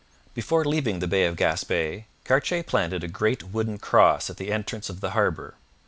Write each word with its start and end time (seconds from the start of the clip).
Before 0.33 0.65
leaving 0.65 0.97
the 0.97 1.05
Bay 1.05 1.25
of 1.25 1.35
Gaspe, 1.35 2.05
Cartier 2.23 2.63
planted 2.63 3.03
a 3.03 3.07
great 3.07 3.43
wooden 3.49 3.77
cross 3.77 4.31
at 4.31 4.37
the 4.37 4.51
entrance 4.51 4.89
of 4.89 4.99
the 4.99 5.11
harbour. 5.11 5.53